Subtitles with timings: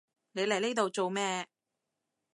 [0.31, 1.47] 你嚟呢度做咩？